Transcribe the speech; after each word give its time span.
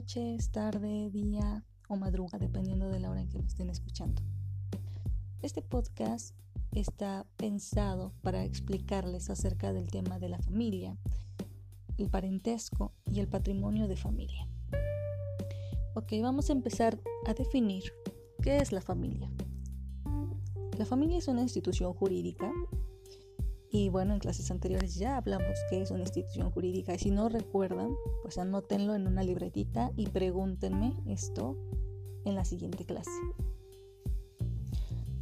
noches, 0.00 0.48
tarde, 0.50 1.10
día 1.10 1.62
o 1.86 1.94
madruga, 1.94 2.38
dependiendo 2.38 2.88
de 2.88 3.00
la 3.00 3.10
hora 3.10 3.20
en 3.20 3.28
que 3.28 3.38
me 3.38 3.46
estén 3.46 3.68
escuchando. 3.68 4.22
Este 5.42 5.60
podcast 5.60 6.34
está 6.72 7.26
pensado 7.36 8.14
para 8.22 8.42
explicarles 8.42 9.28
acerca 9.28 9.74
del 9.74 9.90
tema 9.90 10.18
de 10.18 10.30
la 10.30 10.38
familia, 10.38 10.96
el 11.98 12.08
parentesco 12.08 12.92
y 13.12 13.20
el 13.20 13.28
patrimonio 13.28 13.88
de 13.88 13.96
familia. 13.98 14.48
Ok, 15.92 16.14
vamos 16.22 16.48
a 16.48 16.54
empezar 16.54 16.98
a 17.26 17.34
definir 17.34 17.92
qué 18.42 18.56
es 18.56 18.72
la 18.72 18.80
familia. 18.80 19.30
La 20.78 20.86
familia 20.86 21.18
es 21.18 21.28
una 21.28 21.42
institución 21.42 21.92
jurídica 21.92 22.50
y 23.72 23.88
bueno, 23.88 24.14
en 24.14 24.18
clases 24.18 24.50
anteriores 24.50 24.96
ya 24.96 25.16
hablamos 25.16 25.56
que 25.68 25.80
es 25.80 25.92
una 25.92 26.00
institución 26.00 26.50
jurídica 26.50 26.92
y 26.92 26.98
si 26.98 27.10
no 27.12 27.28
recuerdan, 27.28 27.94
pues 28.22 28.36
anótenlo 28.36 28.96
en 28.96 29.06
una 29.06 29.22
libretita 29.22 29.92
y 29.96 30.08
pregúntenme 30.08 30.92
esto 31.06 31.56
en 32.24 32.34
la 32.34 32.44
siguiente 32.44 32.84
clase. 32.84 33.10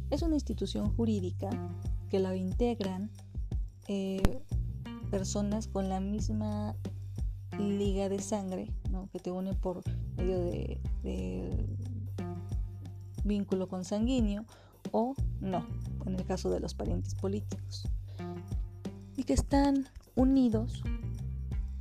Es 0.09 0.23
una 0.23 0.33
institución 0.33 0.95
jurídica 0.95 1.51
que 2.09 2.17
la 2.17 2.35
integran 2.35 3.11
eh, 3.87 4.41
personas 5.11 5.67
con 5.67 5.87
la 5.87 5.99
misma 5.99 6.75
liga 7.59 8.09
de 8.09 8.19
sangre, 8.19 8.71
que 9.11 9.19
te 9.19 9.29
une 9.29 9.53
por 9.53 9.83
medio 10.17 10.39
de, 10.39 10.81
de 11.03 11.67
vínculo 13.23 13.67
consanguíneo 13.67 14.45
o 14.91 15.13
no, 15.39 15.67
en 16.07 16.15
el 16.15 16.25
caso 16.25 16.49
de 16.49 16.59
los 16.59 16.73
parientes 16.73 17.13
políticos 17.13 17.85
y 19.19 19.25
que 19.25 19.33
están 19.33 19.85
unidos 20.15 20.81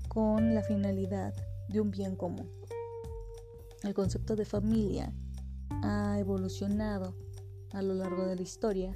con 0.09 0.57
la 0.57 0.65
finalidad 0.65 1.33
de 1.69 1.81
un 1.81 1.93
bien 1.93 2.17
común. 2.17 2.51
El 3.85 3.95
concepto 3.95 4.35
de 4.35 4.45
familia 4.45 5.15
ha 5.85 6.19
evolucionado 6.19 7.15
a 7.71 7.81
lo 7.81 7.95
largo 7.95 8.27
de 8.27 8.35
la 8.35 8.43
historia, 8.43 8.93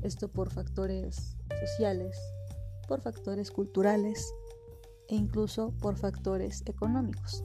esto 0.00 0.28
por 0.28 0.50
factores 0.50 1.36
sociales, 1.60 2.16
por 2.88 3.02
factores 3.02 3.50
culturales 3.50 4.32
e 5.08 5.16
incluso 5.16 5.74
por 5.82 5.98
factores 5.98 6.62
económicos. 6.64 7.44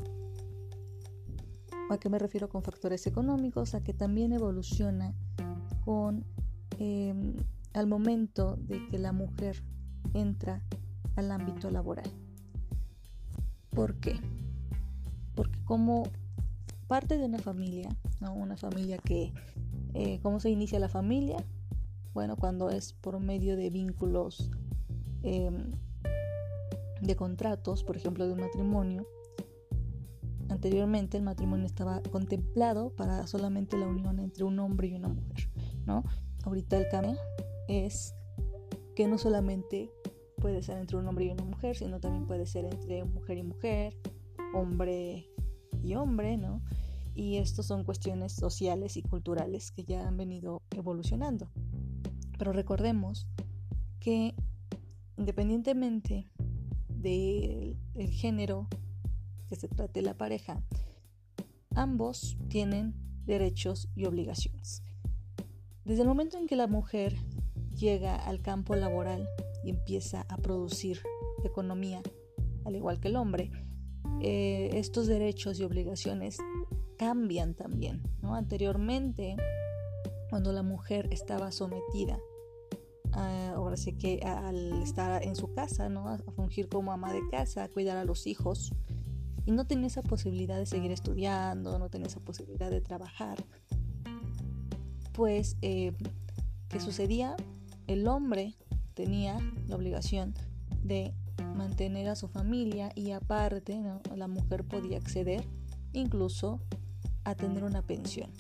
¿A 1.90 1.98
qué 1.98 2.08
me 2.08 2.18
refiero 2.18 2.48
con 2.48 2.64
factores 2.64 3.06
económicos? 3.08 3.76
A 3.76 3.84
que 3.84 3.94
también 3.94 4.32
evoluciona 4.32 5.14
con 5.84 6.24
em, 6.78 7.36
al 7.74 7.88
momento 7.88 8.56
de 8.56 8.88
que 8.88 9.00
la 9.00 9.12
mujer 9.12 9.66
entra 10.14 10.62
al 11.16 11.32
ámbito 11.32 11.70
laboral. 11.70 12.10
¿Por 13.72 13.96
qué? 13.96 14.20
Porque 15.36 15.60
como 15.64 16.04
parte 16.88 17.18
de 17.18 17.26
una 17.26 17.40
familia, 17.40 17.90
¿no? 18.20 18.34
una 18.34 18.58
familia 18.58 18.98
que, 18.98 19.32
eh, 19.94 20.20
¿cómo 20.22 20.40
se 20.40 20.50
inicia 20.50 20.80
la 20.80 20.90
familia? 20.90 21.38
Bueno, 22.14 22.36
cuando 22.36 22.70
es 22.70 22.94
por 22.94 23.20
medio 23.20 23.56
de 23.56 23.70
vínculos 23.70 24.50
em, 25.22 25.72
de 27.02 27.16
contratos, 27.16 27.84
por 27.84 27.96
ejemplo, 27.96 28.26
de 28.26 28.34
un 28.34 28.42
matrimonio. 28.42 29.08
Anteriormente 30.50 31.18
el 31.18 31.24
matrimonio 31.24 31.68
estaba 31.68 32.02
contemplado 32.12 32.90
para 32.96 33.28
solamente 33.28 33.78
la 33.78 33.88
unión 33.88 34.20
entre 34.20 34.44
un 34.44 34.58
hombre 34.60 34.88
y 34.88 34.96
una 34.96 35.10
mujer, 35.10 35.50
¿no? 35.86 36.04
Ahorita 36.44 36.78
el 36.78 36.90
cambio 36.90 37.18
es 37.68 38.16
que 39.00 39.08
no 39.08 39.18
solamente 39.18 39.90
puede 40.42 40.62
ser 40.62 40.78
entre 40.78 40.98
un 40.98 41.08
hombre 41.08 41.24
y 41.24 41.30
una 41.30 41.46
mujer, 41.46 41.78
sino 41.78 42.02
también 42.02 42.28
puede 42.28 42.46
ser 42.46 42.66
entre 42.66 43.06
mujer 43.06 43.38
y 43.38 43.44
mujer, 43.44 43.98
hombre 44.54 45.30
y 45.82 45.96
hombre, 45.96 46.36
¿no? 46.36 46.62
Y 47.16 47.38
estos 47.38 47.66
son 47.66 47.86
cuestiones 47.86 48.34
sociales 48.34 48.98
y 48.98 49.02
culturales 49.02 49.72
que 49.72 49.86
ya 49.86 50.06
han 50.06 50.18
venido 50.18 50.64
evolucionando. 50.72 51.50
Pero 52.38 52.52
recordemos 52.52 53.26
que 54.02 54.36
independientemente 55.16 56.30
del 56.90 57.78
género 58.10 58.68
que 59.48 59.56
se 59.56 59.70
trate 59.70 60.02
la 60.02 60.18
pareja, 60.18 60.62
ambos 61.74 62.36
tienen 62.50 62.96
derechos 63.26 63.88
y 63.96 64.04
obligaciones. 64.04 64.84
Desde 65.86 66.02
el 66.02 66.10
momento 66.10 66.38
en 66.38 66.48
que 66.48 66.58
la 66.58 66.68
mujer 66.68 67.16
llega 67.80 68.16
al 68.16 68.42
campo 68.42 68.76
laboral 68.76 69.28
y 69.64 69.70
empieza 69.70 70.26
a 70.30 70.38
producir 70.38 71.02
economía, 71.44 72.02
al 72.66 72.76
igual 72.76 73.00
que 73.00 73.08
el 73.08 73.16
hombre, 73.16 73.52
eh, 74.22 74.72
estos 74.74 75.08
derechos 75.08 75.60
y 75.60 75.64
obligaciones 75.64 76.38
cambian 76.98 77.56
también. 77.56 78.04
¿no? 78.22 78.36
Anteriormente, 78.36 79.38
cuando 80.30 80.52
la 80.52 80.64
mujer 80.64 81.08
estaba 81.12 81.52
sometida, 81.52 82.20
ahora 83.12 83.76
sí 83.76 83.94
que 83.94 84.22
al 84.22 84.82
estar 84.82 85.24
en 85.24 85.36
su 85.36 85.52
casa, 85.54 85.90
¿no? 85.90 86.08
a 86.08 86.18
fungir 86.36 86.70
como 86.70 86.92
ama 86.92 87.12
de 87.12 87.22
casa, 87.30 87.64
a 87.64 87.70
cuidar 87.70 87.98
a 87.98 88.06
los 88.06 88.28
hijos, 88.28 88.72
y 89.46 89.52
no 89.52 89.66
tenía 89.66 89.88
esa 89.88 90.04
posibilidad 90.04 90.58
de 90.58 90.66
seguir 90.66 90.92
estudiando, 90.92 91.80
no 91.80 91.90
tenía 91.90 92.08
esa 92.08 92.20
posibilidad 92.20 92.70
de 92.70 92.82
trabajar, 92.82 93.44
pues, 95.14 95.58
eh, 95.62 95.94
¿qué 96.70 96.80
sucedía? 96.80 97.36
El 97.90 98.08
hombre 98.08 98.54
tenía 98.94 99.40
la 99.68 99.76
obligación 99.76 100.36
de 100.84 101.12
mantener 101.56 102.08
a 102.08 102.16
su 102.16 102.28
familia 102.28 102.92
y 102.94 103.12
aparte 103.14 103.82
la 104.16 104.28
mujer 104.28 104.64
podía 104.64 105.00
acceder 105.00 105.44
incluso 105.92 106.60
a 107.24 107.34
tener 107.34 107.64
una 107.64 107.82
pensión 107.82 108.32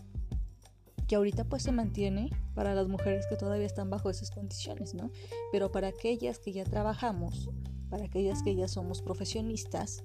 que 1.08 1.16
ahorita 1.16 1.46
pues 1.46 1.64
se 1.64 1.72
mantiene 1.72 2.30
para 2.54 2.76
las 2.76 2.88
mujeres 2.88 3.26
que 3.28 3.38
todavía 3.38 3.66
están 3.66 3.90
bajo 3.90 4.12
esas 4.12 4.30
condiciones, 4.30 4.94
¿no? 4.94 5.10
Pero 5.52 5.72
para 5.72 5.88
aquellas 5.88 6.38
que 6.38 6.54
ya 6.54 6.64
trabajamos, 6.64 7.50
para 7.90 8.04
aquellas 8.04 8.44
que 8.44 8.56
ya 8.56 8.68
somos 8.68 9.02
profesionistas, 9.02 10.04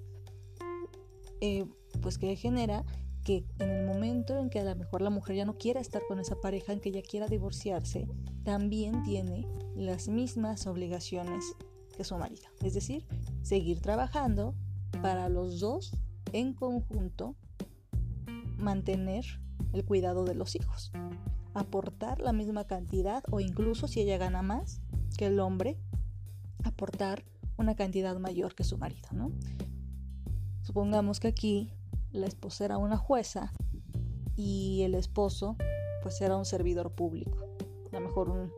eh, 1.42 1.66
pues 2.00 2.16
que 2.16 2.34
genera 2.36 2.86
que 3.24 3.46
en 3.58 3.70
el 3.70 3.86
momento 3.86 4.38
en 4.38 4.50
que 4.50 4.60
a 4.60 4.64
lo 4.64 4.76
mejor 4.76 5.00
la 5.00 5.10
mujer 5.10 5.36
ya 5.36 5.46
no 5.46 5.56
quiera 5.56 5.80
estar 5.80 6.02
con 6.06 6.20
esa 6.20 6.36
pareja, 6.36 6.72
en 6.72 6.80
que 6.80 6.92
ya 6.92 7.02
quiera 7.02 7.26
divorciarse, 7.26 8.06
también 8.44 9.02
tiene 9.02 9.48
las 9.74 10.08
mismas 10.08 10.66
obligaciones 10.66 11.56
que 11.96 12.04
su 12.04 12.16
marido. 12.16 12.46
Es 12.62 12.74
decir, 12.74 13.06
seguir 13.42 13.80
trabajando 13.80 14.54
para 15.02 15.28
los 15.28 15.58
dos 15.58 15.96
en 16.32 16.52
conjunto, 16.52 17.34
mantener 18.58 19.24
el 19.72 19.84
cuidado 19.84 20.24
de 20.24 20.34
los 20.34 20.54
hijos, 20.54 20.92
aportar 21.54 22.20
la 22.20 22.32
misma 22.32 22.66
cantidad 22.66 23.24
o 23.30 23.40
incluso 23.40 23.88
si 23.88 24.00
ella 24.00 24.18
gana 24.18 24.42
más 24.42 24.80
que 25.16 25.26
el 25.26 25.40
hombre, 25.40 25.78
aportar 26.62 27.24
una 27.56 27.74
cantidad 27.74 28.18
mayor 28.18 28.54
que 28.54 28.64
su 28.64 28.78
marido, 28.78 29.08
¿no? 29.12 29.30
Supongamos 30.62 31.20
que 31.20 31.28
aquí 31.28 31.72
la 32.14 32.26
esposa 32.26 32.64
era 32.64 32.78
una 32.78 32.96
jueza 32.96 33.52
y 34.36 34.82
el 34.82 34.94
esposo 34.94 35.56
pues 36.02 36.20
era 36.20 36.36
un 36.36 36.44
servidor 36.44 36.92
público, 36.92 37.36
a 37.92 37.98
lo 37.98 38.00
mejor 38.00 38.30
un 38.30 38.52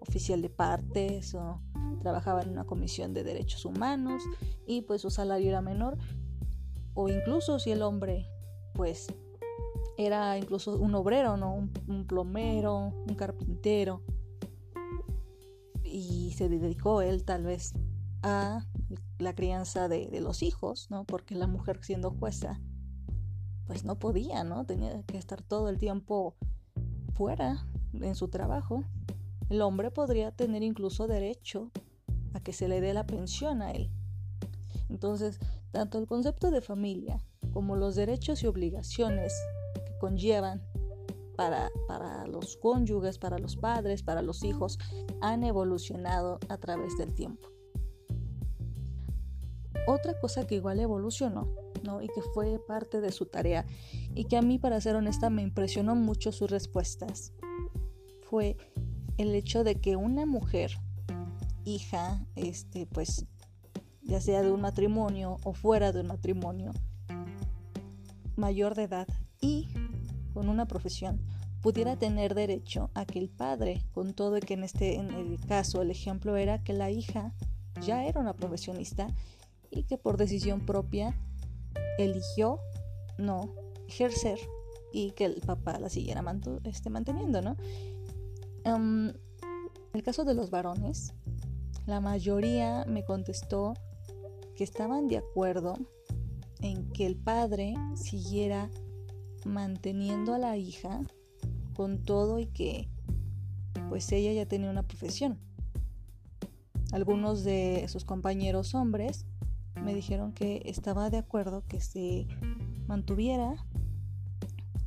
oficial 0.00 0.40
de 0.40 0.48
partes 0.48 1.34
o 1.34 1.60
trabajaba 2.00 2.42
en 2.42 2.50
una 2.50 2.64
comisión 2.64 3.12
de 3.12 3.22
derechos 3.22 3.64
humanos 3.64 4.22
y 4.66 4.82
pues 4.82 5.02
su 5.02 5.10
salario 5.10 5.50
era 5.50 5.60
menor 5.60 5.98
o 6.94 7.08
incluso 7.08 7.58
si 7.58 7.70
el 7.70 7.82
hombre 7.82 8.30
pues 8.72 9.08
era 9.98 10.36
incluso 10.38 10.78
un 10.78 10.94
obrero, 10.94 11.36
¿no? 11.36 11.54
Un, 11.54 12.06
plomero, 12.06 12.92
un 13.08 13.14
carpintero 13.14 14.02
y 15.82 16.32
se 16.36 16.48
dedicó 16.48 17.02
él 17.02 17.24
tal 17.24 17.44
vez 17.44 17.72
a 18.22 18.64
la 19.18 19.34
crianza 19.34 19.88
de, 19.88 20.08
de 20.08 20.20
los 20.20 20.42
hijos, 20.42 20.90
¿no? 20.90 21.04
Porque 21.04 21.34
la 21.34 21.46
mujer 21.46 21.80
siendo 21.82 22.10
jueza 22.10 22.60
pues 23.66 23.84
no 23.84 23.98
podía, 23.98 24.44
¿no? 24.44 24.64
Tenía 24.64 25.02
que 25.02 25.18
estar 25.18 25.42
todo 25.42 25.68
el 25.68 25.78
tiempo 25.78 26.36
fuera 27.14 27.66
en 27.92 28.14
su 28.14 28.28
trabajo. 28.28 28.84
El 29.48 29.62
hombre 29.62 29.90
podría 29.90 30.30
tener 30.32 30.62
incluso 30.62 31.06
derecho 31.06 31.70
a 32.34 32.40
que 32.40 32.52
se 32.52 32.68
le 32.68 32.80
dé 32.80 32.94
la 32.94 33.06
pensión 33.06 33.62
a 33.62 33.72
él. 33.72 33.90
Entonces, 34.88 35.38
tanto 35.72 35.98
el 35.98 36.06
concepto 36.06 36.50
de 36.50 36.60
familia 36.60 37.20
como 37.52 37.76
los 37.76 37.96
derechos 37.96 38.42
y 38.42 38.46
obligaciones 38.46 39.32
que 39.74 39.98
conllevan 39.98 40.62
para, 41.36 41.70
para, 41.86 42.26
los 42.26 42.56
cónyuges, 42.56 43.18
para 43.18 43.38
los 43.38 43.56
padres, 43.56 44.02
para 44.02 44.22
los 44.22 44.42
hijos, 44.44 44.78
han 45.20 45.44
evolucionado 45.44 46.38
a 46.48 46.56
través 46.56 46.96
del 46.96 47.14
tiempo. 47.14 47.48
Otra 49.86 50.18
cosa 50.18 50.46
que 50.46 50.56
igual 50.56 50.80
evolucionó 50.80 51.65
y 52.02 52.08
que 52.08 52.22
fue 52.34 52.58
parte 52.66 53.00
de 53.00 53.12
su 53.12 53.26
tarea 53.26 53.66
y 54.14 54.24
que 54.24 54.36
a 54.36 54.42
mí, 54.42 54.58
para 54.58 54.80
ser 54.80 54.96
honesta, 54.96 55.30
me 55.30 55.42
impresionó 55.42 55.94
mucho 55.94 56.32
sus 56.32 56.50
respuestas. 56.50 57.32
Fue 58.22 58.56
el 59.18 59.34
hecho 59.34 59.64
de 59.64 59.76
que 59.76 59.96
una 59.96 60.26
mujer, 60.26 60.72
hija, 61.64 62.26
este, 62.34 62.86
pues, 62.86 63.26
ya 64.02 64.20
sea 64.20 64.42
de 64.42 64.52
un 64.52 64.60
matrimonio 64.60 65.38
o 65.44 65.52
fuera 65.52 65.92
de 65.92 66.00
un 66.00 66.08
matrimonio, 66.08 66.72
mayor 68.36 68.74
de 68.74 68.84
edad 68.84 69.08
y 69.40 69.68
con 70.34 70.48
una 70.48 70.66
profesión 70.66 71.20
pudiera 71.62 71.96
tener 71.96 72.34
derecho 72.34 72.90
a 72.94 73.06
que 73.06 73.18
el 73.18 73.28
padre, 73.28 73.82
con 73.92 74.14
todo 74.14 74.38
que 74.38 74.54
en 74.54 74.62
este 74.62 74.96
en 74.96 75.10
el 75.10 75.40
caso 75.46 75.82
el 75.82 75.90
ejemplo 75.90 76.36
era 76.36 76.62
que 76.62 76.72
la 76.72 76.90
hija 76.90 77.32
ya 77.84 78.04
era 78.04 78.20
una 78.20 78.34
profesionista 78.34 79.08
y 79.70 79.82
que 79.82 79.98
por 79.98 80.16
decisión 80.16 80.60
propia 80.60 81.18
eligió 81.98 82.60
no 83.18 83.54
ejercer 83.88 84.38
y 84.92 85.12
que 85.12 85.24
el 85.26 85.40
papá 85.40 85.78
la 85.78 85.88
siguiera 85.88 86.24
este, 86.64 86.90
manteniendo, 86.90 87.42
¿no? 87.42 87.56
en 88.64 89.14
el 89.92 90.02
caso 90.02 90.24
de 90.24 90.34
los 90.34 90.50
varones, 90.50 91.14
la 91.86 92.00
mayoría 92.00 92.84
me 92.88 93.04
contestó 93.04 93.74
que 94.56 94.64
estaban 94.64 95.06
de 95.06 95.18
acuerdo 95.18 95.74
en 96.60 96.90
que 96.90 97.06
el 97.06 97.16
padre 97.16 97.74
siguiera 97.94 98.70
manteniendo 99.44 100.34
a 100.34 100.38
la 100.38 100.56
hija 100.56 101.00
con 101.74 102.02
todo 102.02 102.40
y 102.40 102.46
que 102.46 102.88
pues 103.88 104.10
ella 104.10 104.32
ya 104.32 104.46
tenía 104.46 104.70
una 104.70 104.82
profesión. 104.82 105.38
Algunos 106.92 107.44
de 107.44 107.86
sus 107.88 108.04
compañeros 108.04 108.74
hombres 108.74 109.26
me 109.86 109.94
dijeron 109.94 110.32
que 110.32 110.62
estaba 110.64 111.10
de 111.10 111.18
acuerdo 111.18 111.62
que 111.68 111.80
se 111.80 112.26
mantuviera 112.88 113.54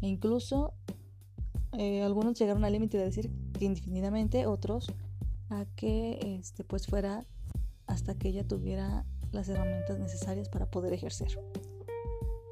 e 0.02 0.08
incluso 0.10 0.74
eh, 1.72 2.04
algunos 2.04 2.38
llegaron 2.38 2.66
al 2.66 2.74
límite 2.74 2.98
de 2.98 3.06
decir 3.06 3.32
que 3.58 3.64
indefinidamente, 3.64 4.46
otros 4.46 4.92
a 5.50 5.64
que 5.78 6.38
este, 6.38 6.66
pues 6.66 6.86
fuera 6.86 7.26
hasta 7.88 8.14
que 8.16 8.28
ella 8.28 8.46
tuviera 8.46 9.06
las 9.32 9.48
herramientas 9.48 9.98
necesarias 10.00 10.50
para 10.50 10.70
poder 10.70 10.92
ejercer. 10.92 11.30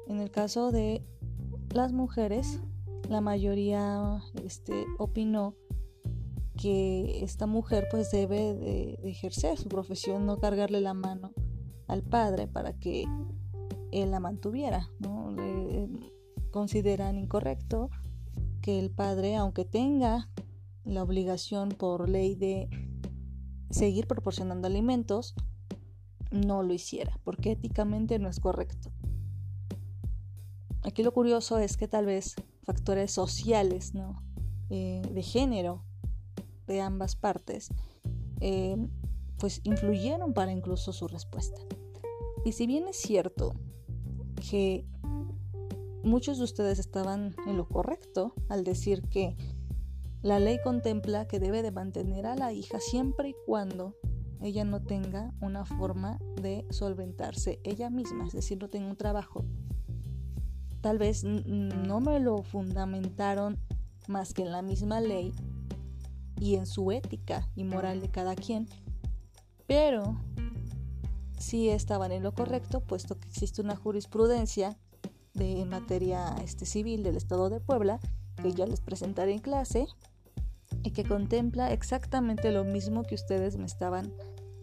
En 0.06 0.18
el 0.18 0.30
caso 0.30 0.72
de 0.72 1.04
las 1.74 1.92
mujeres, 1.92 2.60
la 3.10 3.20
mayoría 3.20 4.22
este, 4.42 4.86
opinó 4.96 5.54
que 6.56 7.22
esta 7.22 7.46
mujer 7.46 7.88
pues 7.90 8.10
debe 8.10 8.54
de, 8.54 8.98
ejercer 9.04 9.58
su 9.58 9.68
profesión, 9.68 10.24
no 10.24 10.38
cargarle 10.38 10.80
la 10.80 10.94
mano 10.94 11.34
al 11.88 12.02
padre 12.02 12.46
para 12.46 12.72
que 12.74 13.04
él 13.90 14.10
la 14.10 14.20
mantuviera. 14.20 14.88
¿no? 15.00 15.34
consideran 16.50 17.18
incorrecto 17.18 17.90
que 18.62 18.78
el 18.78 18.90
padre, 18.90 19.36
aunque 19.36 19.64
tenga 19.64 20.28
la 20.84 21.02
obligación 21.02 21.68
por 21.70 22.08
ley 22.08 22.34
de 22.34 22.68
seguir 23.70 24.06
proporcionando 24.06 24.66
alimentos, 24.66 25.34
no 26.30 26.62
lo 26.62 26.72
hiciera, 26.72 27.18
porque 27.24 27.52
éticamente 27.52 28.18
no 28.18 28.28
es 28.28 28.40
correcto. 28.40 28.90
Aquí 30.82 31.02
lo 31.02 31.12
curioso 31.12 31.58
es 31.58 31.76
que 31.76 31.88
tal 31.88 32.06
vez 32.06 32.34
factores 32.62 33.12
sociales, 33.12 33.94
¿no? 33.94 34.22
Eh, 34.70 35.02
de 35.12 35.22
género 35.22 35.84
de 36.66 36.80
ambas 36.80 37.16
partes, 37.16 37.70
eh, 38.40 38.76
pues 39.38 39.60
influyeron 39.64 40.34
para 40.34 40.52
incluso 40.52 40.92
su 40.92 41.08
respuesta. 41.08 41.60
Y 42.44 42.52
si 42.52 42.66
bien 42.66 42.88
es 42.88 42.96
cierto 42.96 43.54
que 44.50 44.84
muchos 46.02 46.38
de 46.38 46.44
ustedes 46.44 46.78
estaban 46.78 47.34
en 47.46 47.56
lo 47.56 47.68
correcto 47.68 48.34
al 48.48 48.64
decir 48.64 49.02
que 49.02 49.36
la 50.22 50.40
ley 50.40 50.58
contempla 50.62 51.28
que 51.28 51.38
debe 51.38 51.62
de 51.62 51.70
mantener 51.70 52.26
a 52.26 52.34
la 52.34 52.52
hija 52.52 52.80
siempre 52.80 53.30
y 53.30 53.34
cuando 53.46 53.94
ella 54.40 54.64
no 54.64 54.82
tenga 54.82 55.32
una 55.40 55.64
forma 55.64 56.18
de 56.40 56.66
solventarse 56.70 57.60
ella 57.64 57.90
misma, 57.90 58.26
es 58.26 58.32
decir, 58.32 58.58
no 58.58 58.68
tenga 58.68 58.88
un 58.88 58.96
trabajo. 58.96 59.44
Tal 60.80 60.98
vez 60.98 61.24
no 61.24 62.00
me 62.00 62.20
lo 62.20 62.42
fundamentaron 62.42 63.58
más 64.06 64.32
que 64.32 64.42
en 64.42 64.52
la 64.52 64.62
misma 64.62 65.00
ley 65.00 65.32
y 66.40 66.54
en 66.54 66.66
su 66.66 66.92
ética 66.92 67.48
y 67.56 67.64
moral 67.64 68.00
de 68.00 68.10
cada 68.10 68.36
quien, 68.36 68.68
pero 69.68 70.16
sí 71.38 71.68
estaban 71.68 72.10
en 72.10 72.24
lo 72.24 72.32
correcto, 72.32 72.80
puesto 72.80 73.20
que 73.20 73.28
existe 73.28 73.62
una 73.62 73.76
jurisprudencia 73.76 74.76
de 75.34 75.64
materia 75.66 76.34
este, 76.42 76.66
civil 76.66 77.04
del 77.04 77.16
Estado 77.16 77.50
de 77.50 77.60
Puebla, 77.60 78.00
que 78.42 78.52
ya 78.52 78.66
les 78.66 78.80
presentaré 78.80 79.34
en 79.34 79.38
clase, 79.38 79.86
y 80.82 80.90
que 80.92 81.04
contempla 81.04 81.72
exactamente 81.72 82.50
lo 82.50 82.64
mismo 82.64 83.02
que 83.02 83.14
ustedes 83.14 83.56
me 83.56 83.66
estaban 83.66 84.12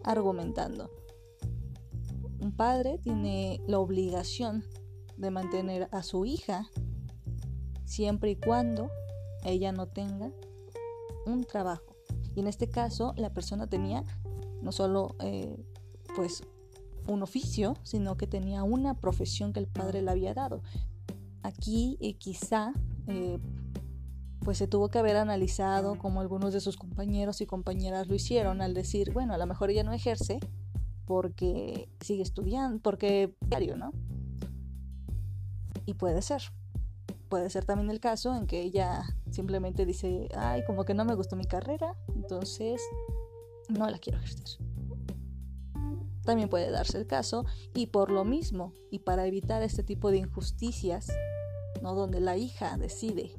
argumentando. 0.04 0.90
Un 2.40 2.52
padre 2.52 2.98
tiene 2.98 3.60
la 3.66 3.78
obligación 3.78 4.64
de 5.16 5.30
mantener 5.30 5.88
a 5.92 6.02
su 6.02 6.24
hija 6.26 6.68
siempre 7.84 8.30
y 8.30 8.36
cuando 8.36 8.90
ella 9.44 9.72
no 9.72 9.86
tenga 9.86 10.30
un 11.26 11.44
trabajo. 11.44 11.96
Y 12.34 12.40
en 12.40 12.48
este 12.48 12.68
caso 12.68 13.14
la 13.16 13.32
persona 13.32 13.66
tenía 13.66 14.04
no 14.66 14.72
solo 14.72 15.14
eh, 15.20 15.56
pues 16.16 16.42
un 17.06 17.22
oficio, 17.22 17.74
sino 17.84 18.16
que 18.16 18.26
tenía 18.26 18.64
una 18.64 18.94
profesión 18.94 19.52
que 19.52 19.60
el 19.60 19.68
padre 19.68 20.02
le 20.02 20.10
había 20.10 20.34
dado. 20.34 20.60
Aquí 21.44 21.96
eh, 22.00 22.14
quizá 22.14 22.72
eh, 23.06 23.38
pues 24.40 24.58
se 24.58 24.66
tuvo 24.66 24.88
que 24.88 24.98
haber 24.98 25.16
analizado 25.16 25.96
como 25.98 26.20
algunos 26.20 26.52
de 26.52 26.60
sus 26.60 26.76
compañeros 26.76 27.40
y 27.40 27.46
compañeras 27.46 28.08
lo 28.08 28.16
hicieron 28.16 28.60
al 28.60 28.74
decir, 28.74 29.12
bueno, 29.12 29.34
a 29.34 29.38
lo 29.38 29.46
mejor 29.46 29.70
ella 29.70 29.84
no 29.84 29.92
ejerce 29.92 30.40
porque 31.04 31.88
sigue 32.00 32.24
estudiando, 32.24 32.80
porque 32.82 33.36
diario, 33.42 33.76
¿no? 33.76 33.92
Y 35.84 35.94
puede 35.94 36.22
ser. 36.22 36.42
Puede 37.28 37.50
ser 37.50 37.64
también 37.64 37.90
el 37.90 38.00
caso 38.00 38.34
en 38.34 38.48
que 38.48 38.62
ella 38.62 39.04
simplemente 39.30 39.86
dice, 39.86 40.28
ay, 40.36 40.64
como 40.64 40.84
que 40.84 40.94
no 40.94 41.04
me 41.04 41.14
gustó 41.14 41.36
mi 41.36 41.44
carrera, 41.44 41.94
entonces 42.16 42.80
no 43.68 43.88
la 43.88 43.98
quiero 43.98 44.18
ejercer. 44.18 44.58
También 46.24 46.48
puede 46.48 46.70
darse 46.70 46.98
el 46.98 47.06
caso 47.06 47.44
y 47.72 47.86
por 47.86 48.10
lo 48.10 48.24
mismo 48.24 48.72
y 48.90 48.98
para 48.98 49.26
evitar 49.26 49.62
este 49.62 49.84
tipo 49.84 50.10
de 50.10 50.18
injusticias, 50.18 51.08
¿no? 51.82 51.94
donde 51.94 52.20
la 52.20 52.36
hija 52.36 52.76
decide 52.76 53.38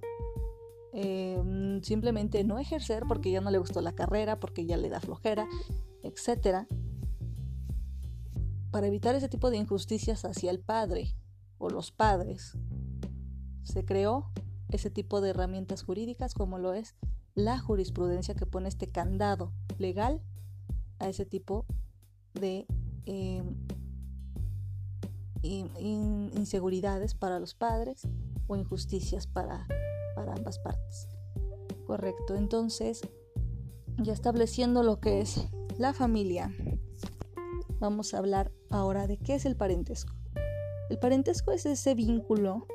em, 0.93 1.81
simplemente 1.81 2.43
no 2.45 2.59
ejercer 2.59 3.03
porque 3.07 3.29
ya 3.29 3.41
no 3.41 3.51
le 3.51 3.57
gustó 3.57 3.81
la 3.81 3.91
carrera, 3.91 4.39
porque 4.39 4.65
ya 4.65 4.77
le 4.77 4.87
da 4.87 5.01
flojera, 5.01 5.47
etc. 6.01 6.65
Para 8.71 8.87
evitar 8.87 9.15
ese 9.15 9.27
tipo 9.27 9.51
de 9.51 9.57
injusticias 9.57 10.23
hacia 10.23 10.49
el 10.49 10.61
padre 10.61 11.13
o 11.57 11.69
los 11.69 11.91
padres, 11.91 12.57
se 13.63 13.83
creó 13.83 14.31
ese 14.69 14.89
tipo 14.89 15.19
de 15.19 15.31
herramientas 15.31 15.83
jurídicas 15.83 16.33
como 16.33 16.57
lo 16.57 16.73
es 16.73 16.95
la 17.37 17.59
jurisprudencia 17.59 18.33
que 18.33 18.47
pone 18.47 18.67
este 18.67 18.87
candado 18.87 19.53
legal 19.77 20.23
a 20.97 21.07
ese 21.07 21.23
tipo 21.23 21.67
de 22.33 22.65
eh, 23.05 23.43
inseguridades 25.43 27.13
para 27.13 27.39
los 27.39 27.53
padres 27.53 28.07
o 28.47 28.55
injusticias 28.55 29.27
para, 29.27 29.67
para 30.15 30.33
ambas 30.33 30.57
partes. 30.57 31.07
Correcto, 31.85 32.33
entonces 32.35 33.01
ya 33.97 34.13
estableciendo 34.13 34.81
lo 34.81 34.99
que 34.99 35.21
es 35.21 35.47
la 35.77 35.93
familia, 35.93 36.51
vamos 37.79 38.15
a 38.15 38.17
hablar 38.17 38.51
ahora 38.71 39.05
de 39.05 39.17
qué 39.17 39.35
es 39.35 39.45
el 39.45 39.55
parentesco. 39.55 40.15
El 40.89 40.97
parentesco 40.97 41.51
es 41.51 41.67
ese 41.67 41.93
vínculo 41.93 42.65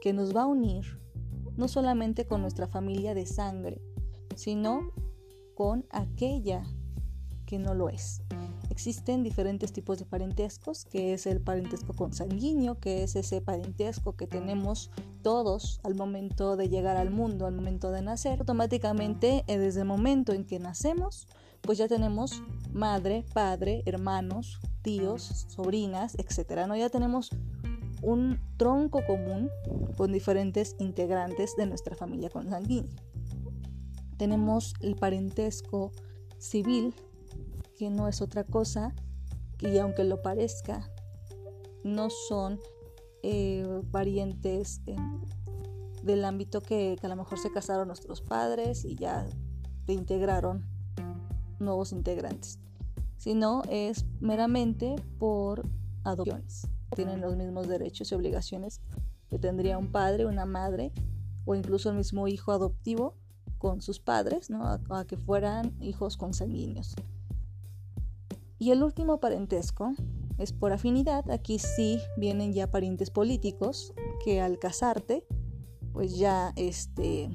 que 0.00 0.12
nos 0.12 0.36
va 0.36 0.42
a 0.42 0.46
unir 0.46 1.00
no 1.58 1.68
solamente 1.68 2.26
con 2.26 2.40
nuestra 2.40 2.68
familia 2.68 3.12
de 3.14 3.26
sangre, 3.26 3.82
sino 4.36 4.92
con 5.54 5.84
aquella 5.90 6.62
que 7.44 7.58
no 7.58 7.74
lo 7.74 7.88
es. 7.88 8.22
Existen 8.70 9.24
diferentes 9.24 9.72
tipos 9.72 9.98
de 9.98 10.04
parentescos, 10.04 10.84
que 10.84 11.14
es 11.14 11.26
el 11.26 11.40
parentesco 11.40 11.94
consanguíneo, 11.94 12.78
que 12.78 13.02
es 13.02 13.16
ese 13.16 13.40
parentesco 13.40 14.14
que 14.14 14.28
tenemos 14.28 14.90
todos 15.22 15.80
al 15.82 15.96
momento 15.96 16.56
de 16.56 16.68
llegar 16.68 16.96
al 16.96 17.10
mundo, 17.10 17.46
al 17.46 17.54
momento 17.56 17.90
de 17.90 18.02
nacer. 18.02 18.38
Automáticamente, 18.38 19.42
eh, 19.48 19.58
desde 19.58 19.80
el 19.80 19.86
momento 19.86 20.32
en 20.32 20.44
que 20.44 20.60
nacemos, 20.60 21.26
pues 21.60 21.76
ya 21.76 21.88
tenemos 21.88 22.42
madre, 22.72 23.24
padre, 23.34 23.82
hermanos, 23.84 24.60
tíos, 24.82 25.46
sobrinas, 25.48 26.14
etc. 26.14 26.66
¿no? 26.68 26.76
Ya 26.76 26.88
tenemos 26.88 27.30
un 28.02 28.40
tronco 28.56 29.04
común 29.06 29.50
con 29.96 30.12
diferentes 30.12 30.76
integrantes 30.78 31.56
de 31.56 31.66
nuestra 31.66 31.96
familia 31.96 32.30
consanguínea. 32.30 32.94
Tenemos 34.16 34.74
el 34.80 34.96
parentesco 34.96 35.92
civil, 36.38 36.94
que 37.76 37.90
no 37.90 38.08
es 38.08 38.20
otra 38.20 38.44
cosa 38.44 38.94
y 39.60 39.78
aunque 39.78 40.04
lo 40.04 40.22
parezca, 40.22 40.90
no 41.84 42.10
son 42.10 42.58
eh, 43.22 43.82
parientes 43.90 44.80
del 46.02 46.24
ámbito 46.24 46.60
que, 46.60 46.96
que, 47.00 47.06
a 47.06 47.08
lo 47.08 47.16
mejor 47.16 47.38
se 47.38 47.50
casaron 47.50 47.88
nuestros 47.88 48.20
padres 48.20 48.84
y 48.84 48.94
ya 48.94 49.26
te 49.86 49.92
integraron 49.92 50.64
nuevos 51.58 51.92
integrantes, 51.92 52.58
sino 53.16 53.62
es 53.68 54.04
meramente 54.20 54.96
por 55.18 55.68
adopciones. 56.04 56.68
Tienen 56.94 57.20
los 57.20 57.36
mismos 57.36 57.68
derechos 57.68 58.10
y 58.10 58.14
obligaciones 58.14 58.80
que 59.28 59.38
tendría 59.38 59.78
un 59.78 59.92
padre, 59.92 60.26
una 60.26 60.46
madre 60.46 60.92
o 61.44 61.54
incluso 61.54 61.90
el 61.90 61.96
mismo 61.96 62.28
hijo 62.28 62.52
adoptivo 62.52 63.14
con 63.58 63.82
sus 63.82 64.00
padres, 64.00 64.50
¿no? 64.50 64.64
a, 64.64 65.04
que 65.06 65.16
fueran 65.16 65.74
hijos 65.80 66.16
consanguíneos. 66.16 66.94
Y 68.58 68.70
el 68.70 68.82
último 68.82 69.20
parentesco 69.20 69.94
es 70.38 70.52
por 70.52 70.72
afinidad. 70.72 71.30
Aquí 71.30 71.58
sí 71.58 72.00
vienen 72.16 72.52
ya 72.52 72.70
parientes 72.70 73.10
políticos 73.10 73.92
que 74.24 74.40
al 74.40 74.58
casarte, 74.58 75.24
pues 75.92 76.16
ya 76.16 76.52
este, 76.56 77.30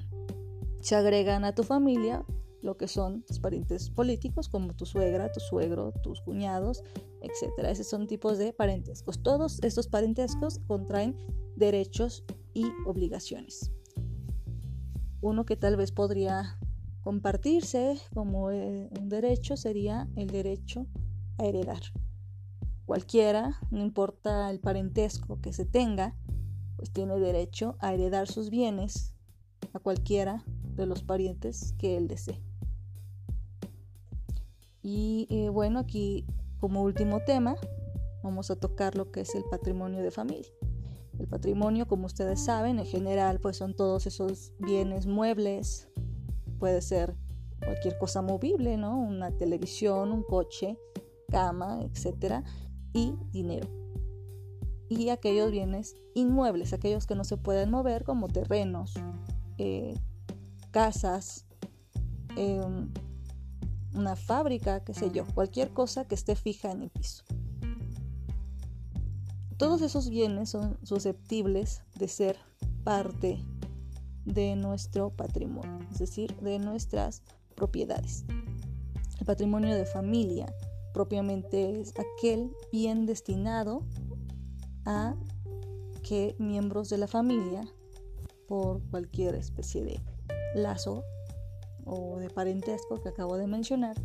se 0.82 0.96
agregan 0.96 1.46
a 1.46 1.56
tu 1.56 1.64
familia 1.64 2.26
lo 2.64 2.78
que 2.78 2.88
son 2.88 3.24
tus 3.24 3.40
parientes 3.40 3.90
políticos, 3.90 4.48
como 4.48 4.74
tu 4.74 4.86
suegra, 4.86 5.32
tu 5.32 5.40
suegro, 5.42 5.92
tus 6.02 6.22
cuñados, 6.22 6.84
etc. 7.22 7.52
Esos 7.68 7.88
son 7.88 8.08
tipos 8.08 8.38
de 8.38 8.54
parentescos. 8.54 9.22
Todos 9.22 9.60
estos 9.64 9.88
parentescos 9.88 10.60
contraen 10.66 11.18
derechos 11.56 12.24
y 12.54 12.66
obligaciones. 12.86 13.72
Uno 15.22 15.46
que 15.46 15.58
tal 15.58 15.76
vez 15.76 15.92
podría 15.92 16.58
compartirse 17.02 17.98
como 18.14 18.50
eh, 18.52 18.90
un 19.00 19.10
derecho 19.10 19.58
sería 19.58 20.10
el 20.16 20.28
derecho 20.28 20.88
a 21.38 21.46
heredar. 21.46 21.82
Cualquiera, 22.86 23.60
no 23.72 23.82
importa 23.82 24.50
el 24.50 24.60
parentesco 24.60 25.40
que 25.42 25.52
se 25.52 25.66
tenga, 25.66 26.16
pues 26.78 26.92
tiene 26.92 27.20
derecho 27.20 27.76
a 27.80 27.94
heredar 27.94 28.28
sus 28.28 28.50
bienes 28.50 29.14
a 29.74 29.80
cualquiera 29.80 30.44
de 30.76 30.86
los 30.86 31.04
parientes 31.04 31.74
que 31.78 31.98
él 31.98 32.08
desee. 32.08 32.42
Y 34.84 35.28
eh, 35.30 35.50
bueno, 35.50 35.80
aquí 35.80 36.26
como 36.60 36.84
último 36.84 37.22
tema 37.26 37.56
vamos 38.22 38.52
a 38.52 38.56
tocar 38.56 38.96
lo 38.96 39.12
que 39.12 39.22
es 39.22 39.34
el 39.34 39.44
patrimonio 39.46 40.04
de 40.04 40.12
familia. 40.12 40.52
El 41.18 41.28
patrimonio, 41.28 41.88
como 41.88 42.06
ustedes 42.06 42.44
saben, 42.44 42.80
en 42.80 42.86
general 42.86 43.40
pues 43.40 43.58
son 43.58 43.76
todos 43.76 44.08
esos 44.08 44.52
bienes 44.60 45.08
muebles, 45.08 45.90
puede 46.60 46.82
ser 46.82 47.16
cualquier 47.64 47.98
cosa 47.98 48.22
movible, 48.22 48.78
¿no? 48.78 49.00
Una 49.00 49.32
televisión, 49.32 50.12
un 50.12 50.24
coche, 50.24 50.78
cama, 51.30 51.82
etcétera, 51.84 52.44
y 52.94 53.16
dinero. 53.32 53.68
Y 54.90 55.10
aquellos 55.10 55.52
bienes 55.52 55.96
inmuebles, 56.14 56.74
aquellos 56.74 57.08
que 57.08 57.16
no 57.16 57.24
se 57.24 57.38
pueden 57.38 57.72
mover, 57.72 58.04
como 58.04 58.28
terrenos, 58.28 58.94
eh, 59.58 59.96
casas, 60.72 61.46
em, 62.36 62.90
una 63.94 64.16
fábrica, 64.16 64.84
qué 64.84 64.94
sé 64.94 65.12
yo, 65.12 65.26
cualquier 65.34 65.72
cosa 65.72 66.06
que 66.06 66.16
esté 66.16 66.36
fija 66.36 66.72
en 66.72 66.84
el 66.84 66.90
piso. 66.90 67.24
Todos 69.58 69.82
esos 69.82 70.10
bienes 70.10 70.50
son 70.50 70.78
susceptibles 70.84 71.84
de 71.96 72.08
ser 72.08 72.38
parte 72.84 73.40
de 74.26 74.56
nuestro 74.56 75.12
patrimonio, 75.12 75.80
es 75.92 76.00
decir, 76.00 76.36
de 76.38 76.60
nuestras 76.60 77.22
propiedades. 77.56 78.26
El 79.20 79.26
patrimonio 79.26 79.76
de 79.76 79.86
familia 79.86 80.54
propiamente 80.94 81.80
es 81.80 81.94
aquel 81.98 82.52
bien 82.72 83.06
destinado 83.06 83.84
a 84.86 85.16
que 86.02 86.36
miembros 86.40 86.90
de 86.90 86.98
la 86.98 87.08
familia, 87.08 87.66
por 88.48 88.82
cualquier 88.90 89.36
especie 89.36 89.84
de 89.84 90.02
lazo 90.56 91.04
o 91.86 92.18
de 92.18 92.30
parentesco 92.30 93.02
que 93.02 93.10
acabo 93.10 93.38
de 93.38 93.48
mencionar, 93.48 93.96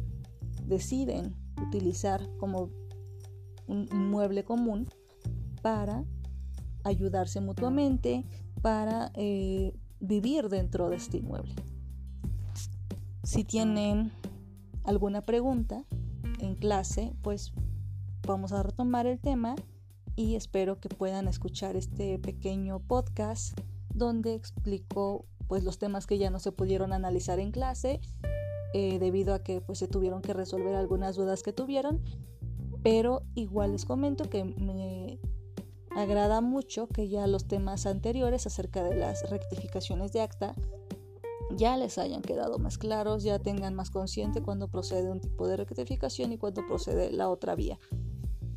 deciden 0.65 1.35
utilizar 1.61 2.29
como 2.39 2.71
un 3.67 3.89
inmueble 3.93 4.45
común 4.45 4.89
para 5.63 6.05
ayudarse 6.85 7.41
mutuamente, 7.41 8.25
para 8.63 9.11
eh, 9.15 9.75
vivir 10.01 10.49
dentro 10.49 10.91
de 10.91 10.97
este 10.97 11.19
inmueble. 11.19 11.55
Si 13.23 13.45
tienen 13.45 14.11
alguna 14.85 15.23
pregunta 15.23 15.85
en 16.39 16.55
clase, 16.55 17.13
pues 17.23 17.53
vamos 18.27 18.53
a 18.53 18.63
retomar 18.63 19.07
el 19.07 19.19
tema 19.19 19.55
y 20.17 20.35
espero 20.35 20.81
que 20.81 20.89
puedan 20.89 21.29
escuchar 21.29 21.77
este 21.77 22.19
pequeño 22.19 22.81
podcast 22.81 23.59
donde 23.95 24.35
explico 24.35 25.27
pues 25.49 25.65
los 25.65 25.79
temas 25.79 26.07
que 26.07 26.19
ya 26.19 26.31
no 26.31 26.39
se 26.39 26.53
pudieron 26.53 26.93
analizar 26.93 27.41
en 27.41 27.51
clase 27.51 28.01
eh, 28.75 28.99
debido 28.99 29.35
a 29.35 29.43
que 29.43 29.61
pues 29.61 29.79
se 29.79 29.89
tuvieron 29.89 30.23
que 30.23 30.35
resolver 30.35 30.75
algunas 30.75 31.17
dudas 31.17 31.43
que 31.43 31.53
tuvieron 31.53 32.03
pero 32.83 33.23
igual 33.35 33.73
les 33.73 33.85
comento 33.85 34.31
que 34.31 34.45
me 34.45 35.19
agrada 35.91 36.41
mucho 36.41 36.87
que 36.89 37.09
ya 37.09 37.27
los 37.27 37.47
temas 37.49 37.87
anteriores 37.87 38.47
acerca 38.47 38.85
de 38.85 38.95
las 38.95 39.29
rectificaciones 39.31 40.13
de 40.13 40.21
acta 40.21 40.55
ya 41.57 41.77
les 41.77 41.99
hayan 41.99 42.23
quedado 42.23 42.59
más 42.59 42.79
claros, 42.79 43.23
ya 43.23 43.39
tengan 43.39 43.75
más 43.75 43.91
consciente 43.91 44.43
cuando 44.43 44.69
procede 44.69 45.11
un 45.11 45.21
tipo 45.21 45.49
de 45.49 45.57
rectificación 45.57 46.33
y 46.33 46.39
cuando 46.39 46.67
procede 46.67 47.11
la 47.11 47.29
otra 47.29 47.55
vía. 47.55 47.79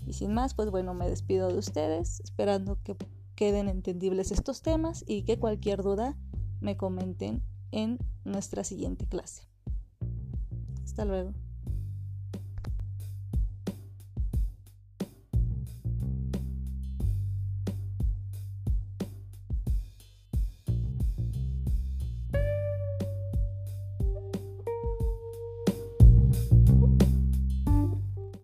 Y 0.05 0.13
sin 0.13 0.33
más, 0.33 0.53
pues 0.53 0.69
bueno, 0.71 0.93
me 0.93 1.09
despido 1.09 1.47
de 1.47 1.57
ustedes, 1.57 2.19
esperando 2.19 2.77
que 2.83 2.95
queden 3.35 3.69
entendibles 3.69 4.31
estos 4.31 4.61
temas 4.61 5.03
y 5.07 5.23
que 5.23 5.39
cualquier 5.39 5.83
duda 5.83 6.17
me 6.61 6.77
comenten 6.77 7.43
en 7.71 7.99
nuestra 8.23 8.63
siguiente 8.63 9.07
clase. 9.07 9.43
Hasta 10.83 11.05
luego. 11.05 11.33